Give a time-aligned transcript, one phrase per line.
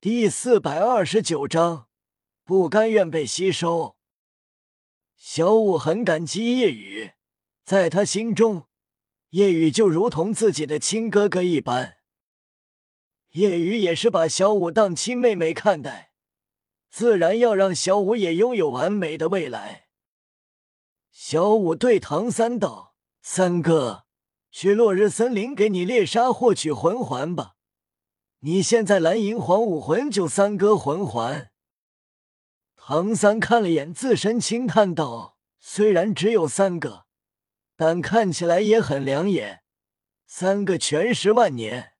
[0.00, 1.88] 第四百二十九章，
[2.44, 3.96] 不甘愿被吸收。
[5.16, 7.14] 小五很感激夜雨，
[7.64, 8.68] 在他心中，
[9.30, 11.96] 夜雨就如同自己的亲哥哥一般。
[13.30, 16.12] 夜雨也是把小五当亲妹妹看待，
[16.88, 19.88] 自然要让小五也拥有完美的未来。
[21.10, 24.04] 小五对唐三道：“三哥，
[24.52, 27.56] 去落日森林给你猎杀获取魂环吧。”
[28.40, 31.50] 你现在蓝银皇武魂就三个魂环。
[32.76, 37.06] 唐三看了眼自身，轻叹道：“虽然只有三个，
[37.76, 39.62] 但看起来也很亮眼。
[40.26, 41.94] 三个全十万年。”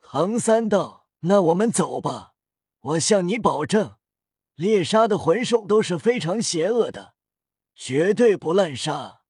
[0.00, 2.34] 唐三道：“那我们走吧。
[2.80, 3.96] 我向你保证，
[4.54, 7.14] 猎杀的魂兽都是非常邪恶的，
[7.74, 9.22] 绝对不滥杀。”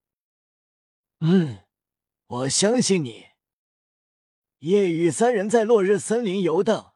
[1.21, 1.61] 嗯，
[2.27, 3.26] 我相信你。
[4.67, 6.95] 夜雨三人在落日森林游荡，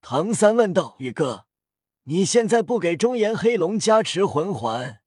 [0.00, 1.46] 唐三问道：“宇哥，
[2.04, 5.02] 你现在不给中炎黑龙加持魂环？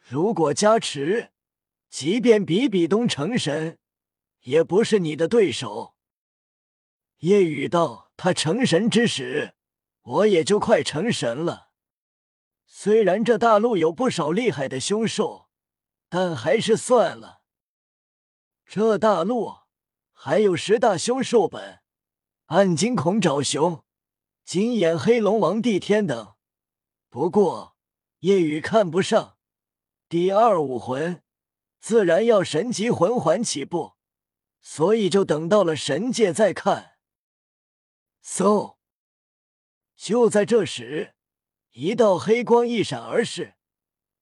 [0.00, 1.30] 如果加持，
[1.88, 3.78] 即便比比东成神，
[4.40, 5.94] 也不是你的对手。”
[7.18, 9.54] 夜雨道：“他成神之时，
[10.02, 11.68] 我也就快成神了。
[12.66, 15.48] 虽然这大陆有不少厉害的凶兽，
[16.08, 17.42] 但还是算了。
[18.66, 19.58] 这大陆……”
[20.20, 21.78] 还有十大凶兽本，
[22.46, 23.84] 暗金恐爪熊、
[24.44, 26.34] 金眼黑龙王帝天等。
[27.08, 27.76] 不过
[28.18, 29.38] 夜雨看不上
[30.08, 31.22] 第二武魂，
[31.78, 33.92] 自然要神级魂环起步，
[34.60, 36.96] 所以就等到了神界再看。
[38.20, 38.78] 嗖！
[39.94, 41.14] 就在这时，
[41.70, 43.54] 一道黑光一闪而逝。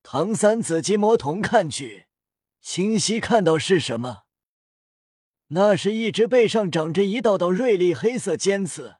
[0.03, 2.09] 唐三紫金魔瞳看去，
[2.61, 4.26] 清晰看到是什么。
[5.49, 8.97] 那是一只背上长着一道道锐利黑色尖刺、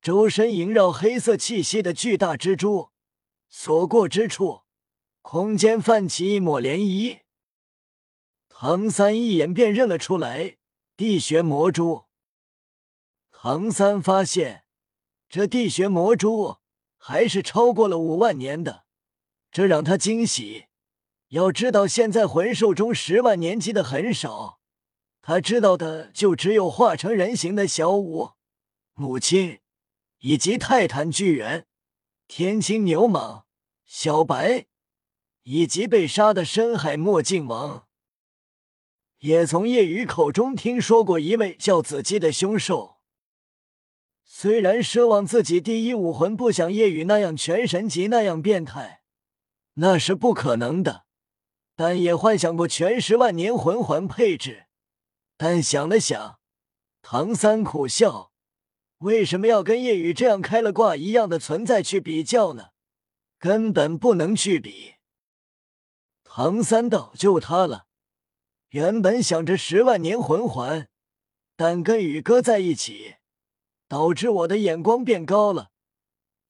[0.00, 2.90] 周身萦绕黑色气息的巨大蜘蛛，
[3.48, 4.60] 所过之处，
[5.22, 7.22] 空间泛起一抹涟漪。
[8.48, 10.56] 唐三一眼便认了出来，
[10.96, 12.04] 地穴魔蛛。
[13.32, 14.64] 唐三发现，
[15.28, 16.58] 这地穴魔蛛
[16.96, 18.84] 还是超过了五万年的，
[19.50, 20.66] 这让他惊喜。
[21.30, 24.60] 要知道，现在魂兽中十万年级的很少。
[25.28, 28.34] 他知道的就只有化成人形的小舞、
[28.94, 29.58] 母亲，
[30.20, 31.66] 以及泰坦巨猿、
[32.28, 33.42] 天青牛蟒、
[33.84, 34.66] 小白，
[35.42, 37.88] 以及被杀的深海墨镜王。
[39.18, 42.98] 也从夜雨口中听说过一位叫子姬的凶兽。
[44.22, 49.02] 虽然奢望自己第一武魂不像夜雨那样全神级那样变态，
[49.74, 51.06] 那是不可能的，
[51.74, 54.65] 但也幻想过全十万年魂环配置。
[55.36, 56.40] 但想了想，
[57.02, 58.32] 唐三苦笑
[58.98, 62.70] ：“为什么要跟夜雨这样开了挂一样的存在去比较呢？
[63.38, 64.94] 根本不能去比。”
[66.24, 67.86] 唐三道：“就他了。
[68.70, 70.88] 原本想着十万年魂环，
[71.54, 73.16] 但跟宇哥在一起，
[73.86, 75.70] 导致我的眼光变高了，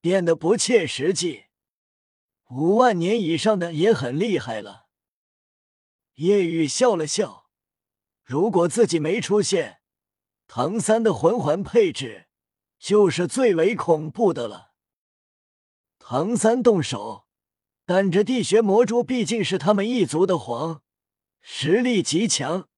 [0.00, 1.46] 变得不切实际。
[2.50, 4.86] 五万年以上的也很厉害了。”
[6.14, 7.45] 夜雨笑了笑。
[8.26, 9.78] 如果自己没出现，
[10.48, 12.26] 唐三的魂环配置
[12.76, 14.72] 就是最为恐怖的了。
[16.00, 17.26] 唐三动手，
[17.84, 20.82] 但这地穴魔蛛毕竟是他们一族的皇，
[21.41, 22.69] 实力极强，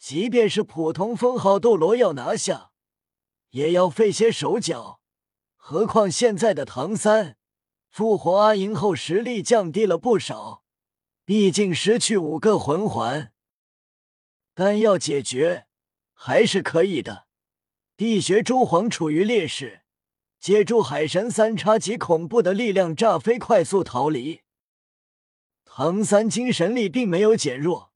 [0.00, 2.72] 即便是普通封号斗罗要拿下，
[3.50, 5.00] 也要费些手脚。
[5.54, 7.36] 何况现在的唐三
[7.88, 10.64] 复活阿银后，实力降低了不少，
[11.24, 13.31] 毕竟失去五个魂环。
[14.54, 15.66] 但要解决
[16.12, 17.26] 还是可以的。
[17.96, 19.82] 地穴蛛皇处于劣势，
[20.40, 24.40] 借助海神三叉戟恐怖的力量炸飞，快速逃离。
[25.64, 27.92] 唐三精神力并没有减弱，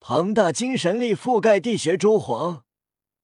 [0.00, 2.64] 庞大精神力覆盖地穴蛛皇，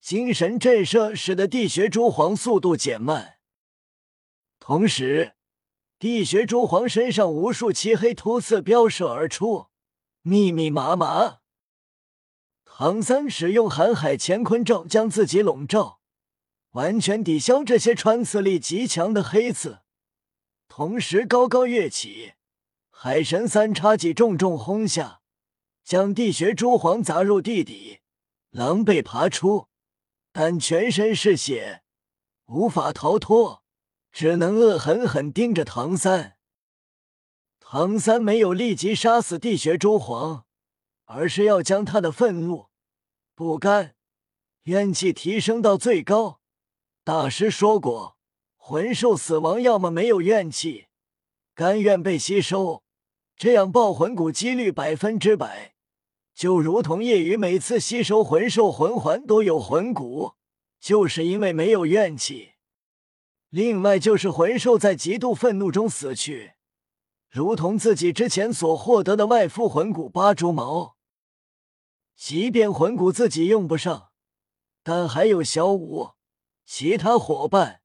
[0.00, 3.38] 精神震慑使得地穴蛛皇速度减慢。
[4.60, 5.34] 同时，
[5.98, 9.66] 地穴蛛皇身上无数漆黑突刺飙射而出，
[10.22, 11.41] 密密麻麻。
[12.82, 16.00] 唐三使用瀚海乾坤罩将自己笼罩，
[16.72, 19.82] 完全抵消这些穿刺力极强的黑刺。
[20.66, 22.32] 同时高高跃起，
[22.90, 25.20] 海神三叉戟重重轰下，
[25.84, 28.00] 将地穴蛛皇砸入地底，
[28.50, 29.68] 狼狈爬出，
[30.32, 31.84] 但全身是血，
[32.46, 33.62] 无法逃脱，
[34.10, 36.36] 只能恶狠狠盯着唐三。
[37.60, 40.46] 唐三没有立即杀死地穴蛛皇。
[41.04, 42.68] 而是要将他的愤怒、
[43.42, 43.96] 不甘、
[44.62, 46.38] 怨气提升到最高，
[47.02, 48.16] 大师说过，
[48.56, 50.86] 魂兽死亡要么没有怨气，
[51.52, 52.84] 甘愿被吸收，
[53.36, 55.74] 这样爆魂骨几率百分之百。
[56.32, 60.34] 就如同夜雨每次吸收魂兽魂环都有魂骨，
[60.80, 62.52] 就是因为没有怨气。
[63.50, 66.52] 另外就是魂兽在极度愤怒中死去，
[67.28, 70.96] 如同自己之前所获得的外附魂骨八蛛毛。
[72.24, 74.12] 即便魂骨自己用不上，
[74.84, 76.10] 但还有小五。
[76.64, 77.82] 其他伙伴，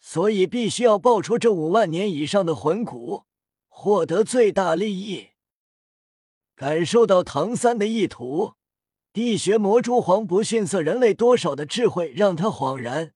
[0.00, 3.26] 所以必须要爆出这五万年以上的魂骨，
[3.68, 5.28] 获得最大利益。
[6.56, 8.54] 感受到唐三的意图，
[9.12, 13.14] 地穴魔蛛皇不逊色人类多少的智慧，让他恍然，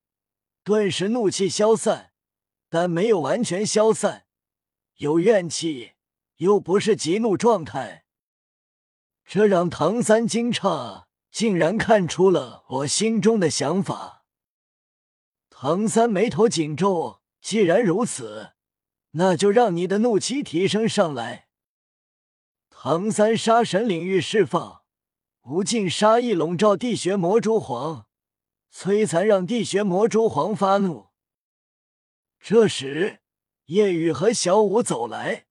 [0.62, 2.12] 顿时怒气消散，
[2.70, 4.26] 但没有完全消散，
[4.99, 5.94] 有怨气，
[6.37, 8.01] 又不是极怒状态，
[9.34, 14.26] 这让唐三惊诧，竟然看出了我心中的想法。
[15.49, 18.52] 唐三眉头紧皱，既然如此，
[19.12, 21.49] 那就让你的怒气提升上来。
[22.69, 24.82] 唐三杀神领域释放，
[25.44, 28.08] 无尽杀意笼罩地穴魔蛛皇，
[28.70, 31.06] 摧残让地穴魔蛛皇发怒。
[32.38, 33.20] 这时，
[33.64, 35.46] 夜雨和小五走来，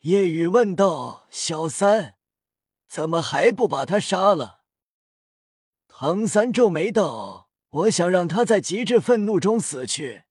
[0.00, 2.16] 夜雨问道：“小三，
[2.90, 4.62] 怎么还不把他杀了？”
[5.86, 7.46] 唐三皱眉道。
[7.72, 10.24] 我想让他在极致愤怒中死去，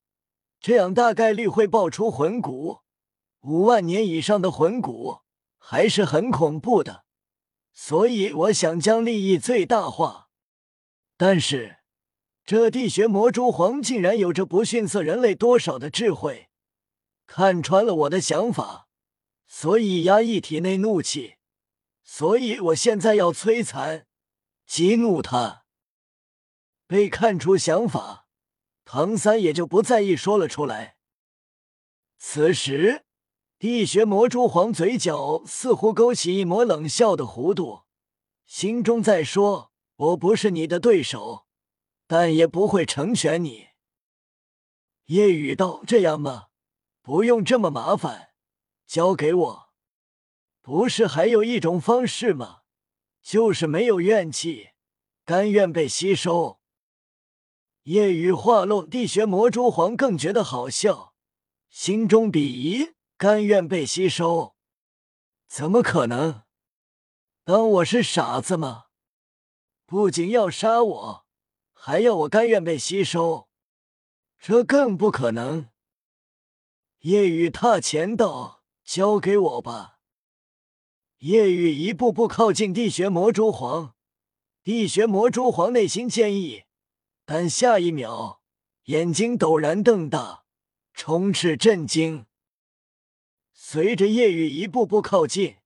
[0.60, 2.80] 这样大概率会爆出魂骨，
[3.40, 5.20] 五万年以上的魂骨
[5.56, 7.06] 还是很恐怖的，
[7.72, 10.28] 所以我想将利益最大化。
[11.16, 11.78] 但是
[12.44, 16.50] 这地穴魔蛛皇竟然有着不逊色人类多少的智慧，
[17.26, 18.88] 看穿了我的想法，
[19.46, 21.36] 所以压抑体内怒气，
[22.12, 24.08] 所以我现在要摧残、
[24.66, 25.62] 激怒他。
[26.88, 28.26] 被看出想法，
[28.84, 30.96] 唐三也就不在意，说了出来。
[32.18, 33.04] 此时，
[33.60, 37.84] 地穴魔蛛皇嘴角似乎勾起一抹冷笑的弧度，
[38.44, 41.46] 心中在说：“我不是你的对手，
[42.08, 43.68] 但也不会成全你。”
[45.06, 46.48] 夜雨道：“这样吗？
[47.02, 48.30] 不用这么麻烦，
[48.84, 49.69] 交给我。
[50.60, 52.60] 不是还有一种方式吗？
[53.22, 54.70] 就是没有怨气，
[55.24, 56.60] 甘愿被吸收。”
[57.84, 61.14] 夜雨话落，地穴魔蛛皇更觉得好笑，
[61.70, 64.54] 心中鄙夷，甘愿被吸收？
[65.48, 66.42] 怎么可能？
[67.44, 68.86] 当我是傻子吗？
[69.86, 71.26] 不仅要杀我，
[71.72, 73.48] 还要我甘愿被吸收？
[74.38, 75.70] 这更不可能！
[77.00, 79.99] 夜雨踏前道：“交给我吧。”
[81.20, 83.94] 夜雨一步步靠近地穴魔蛛皇，
[84.62, 86.62] 地穴魔蛛皇内心坚毅。
[87.26, 88.40] 但下一秒，
[88.84, 90.44] 眼睛陡然瞪大，
[90.94, 92.24] 充斥震惊。
[93.52, 95.56] 随着夜雨一步步靠近，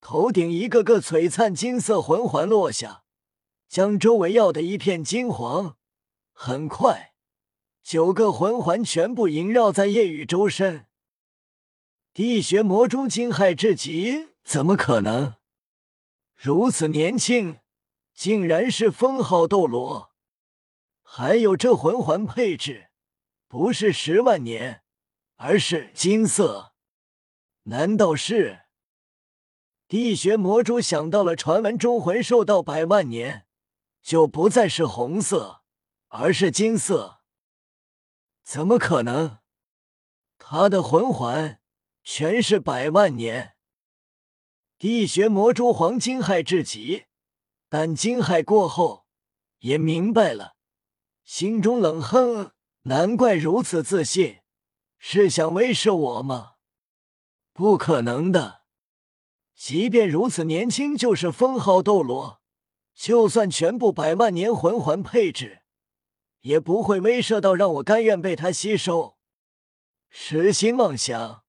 [0.00, 3.02] 头顶一个个璀璨金色魂环落下，
[3.68, 5.76] 将周围耀得一片金黄。
[6.32, 7.12] 很快，
[7.82, 10.86] 九个魂环全部萦绕在夜雨周身。
[12.14, 15.34] 地穴魔蛛惊骇至极，怎么可能？
[16.36, 17.58] 如此年轻，
[18.14, 20.14] 竟然是封号斗罗！
[21.02, 22.90] 还有这魂环配置，
[23.48, 24.84] 不是十万年，
[25.34, 26.74] 而是金色。
[27.64, 28.66] 难道是
[29.88, 33.48] 地穴魔蛛想到了传闻中魂兽到百万年
[34.00, 35.62] 就不再是红色，
[36.06, 37.18] 而是金色？
[38.44, 39.38] 怎么可能？
[40.38, 41.60] 他的魂环
[42.04, 43.55] 全是百万年。
[44.78, 47.04] 地穴魔蛛皇惊骇至极，
[47.68, 49.06] 但惊骇过后
[49.60, 50.56] 也明白了。
[51.24, 52.52] 心中冷哼，
[52.82, 54.40] 难怪如此自信，
[54.98, 56.56] 是想威慑我吗？
[57.52, 58.64] 不可能的！
[59.54, 62.42] 即便如此年轻就是封号斗罗，
[62.94, 65.62] 就算全部百万年魂环配置，
[66.42, 69.16] 也不会威慑到让我甘愿被他吸收。
[70.10, 71.44] 痴心妄想，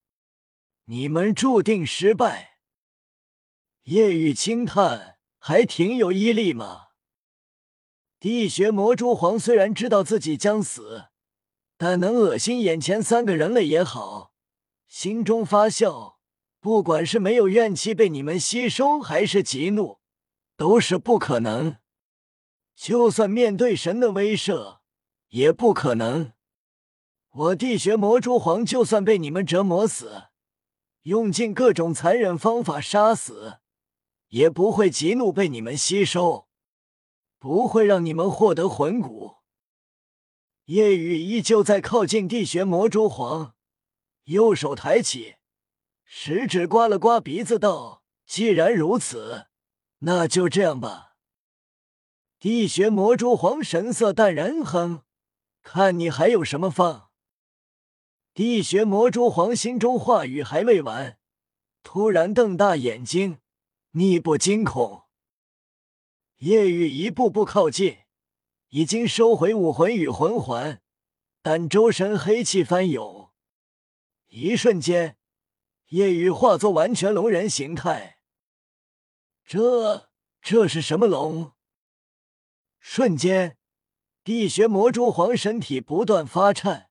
[0.86, 2.57] 你们注定失败。
[3.88, 6.88] 夜雨轻叹，还挺有毅力嘛。
[8.20, 11.06] 地穴魔蛛皇虽然知道自己将死，
[11.78, 14.34] 但能恶心眼前三个人类也好，
[14.90, 16.20] 心中发笑。
[16.60, 20.00] 不管是没有怨气被你们吸收，还是极怒，
[20.58, 21.78] 都是不可能。
[22.76, 24.80] 就算面对神的威慑，
[25.30, 26.34] 也不可能。
[27.30, 30.24] 我地穴魔蛛皇就算被你们折磨死，
[31.04, 33.60] 用尽各种残忍方法杀死，
[34.30, 36.48] 也不会极怒被你们吸收。
[37.40, 39.36] 不会让你们获得魂骨。
[40.66, 43.56] 夜雨依旧在靠近地穴魔蛛皇，
[44.24, 45.36] 右手抬起，
[46.04, 49.46] 食指刮了刮鼻子，道：“既然如此，
[50.00, 51.16] 那就这样吧。”
[52.40, 55.04] 地穴魔蛛皇神色淡然，哼，
[55.62, 57.10] 看你还有什么放。
[58.34, 61.18] 地穴魔蛛皇心中话语还未完，
[61.82, 63.38] 突然瞪大眼睛，
[63.98, 65.06] 逆不惊恐。
[66.38, 67.98] 夜雨一步步靠近。
[68.70, 70.82] 已经收回武魂与魂环，
[71.42, 73.32] 但周身黑气翻涌，
[74.28, 75.18] 一瞬间，
[75.88, 78.20] 夜雨化作完全龙人形态。
[79.46, 80.10] 这
[80.42, 81.54] 这是什么龙？
[82.82, 83.58] 瞬间，
[84.22, 86.90] 地穴魔蛛皇身体不断发颤，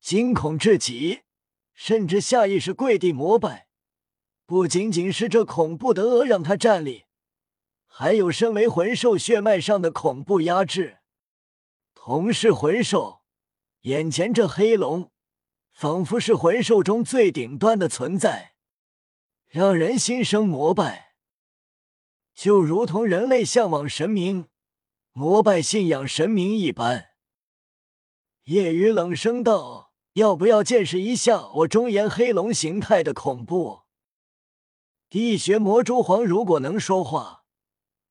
[0.00, 1.24] 惊恐至极，
[1.74, 3.68] 甚至下意识跪地膜拜。
[4.52, 7.04] 不仅仅是这恐怖的鹅让他站立，
[7.86, 10.98] 还有身为魂兽血脉上的恐怖压制。
[11.94, 13.22] 同是魂兽，
[13.84, 15.10] 眼前这黑龙
[15.72, 18.52] 仿佛是魂兽中最顶端的存在，
[19.48, 21.14] 让人心生膜拜，
[22.34, 24.48] 就如同人类向往神明、
[25.12, 27.12] 膜拜信仰神明一般。
[28.44, 33.80] 夜雨冷声道：“要不要见识一下我中炎黑龙形态的恐怖？”
[35.12, 37.44] 地穴魔蛛皇如果能说话，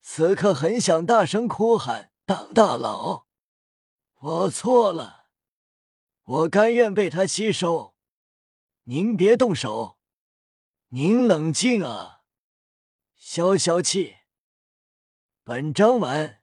[0.04, 3.26] 此刻很想大声哭喊：“当大佬！”
[4.22, 5.26] 我错了，
[6.24, 7.96] 我甘愿被他吸收。
[8.84, 9.98] 您别动手，
[10.90, 12.22] 您冷静啊！
[13.16, 14.18] 消消气。
[15.44, 16.41] 本章完。